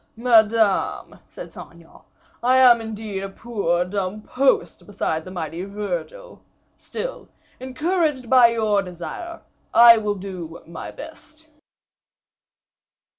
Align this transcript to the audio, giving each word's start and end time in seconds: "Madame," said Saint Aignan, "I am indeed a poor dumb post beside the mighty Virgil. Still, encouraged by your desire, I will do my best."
"Madame," 0.17 1.19
said 1.29 1.53
Saint 1.53 1.73
Aignan, 1.73 1.99
"I 2.41 2.57
am 2.57 2.81
indeed 2.81 3.21
a 3.23 3.29
poor 3.29 3.85
dumb 3.85 4.23
post 4.23 4.87
beside 4.87 5.23
the 5.23 5.29
mighty 5.29 5.63
Virgil. 5.63 6.41
Still, 6.75 7.29
encouraged 7.59 8.27
by 8.27 8.47
your 8.47 8.81
desire, 8.81 9.41
I 9.75 9.99
will 9.99 10.15
do 10.15 10.63
my 10.65 10.89
best." 10.89 11.49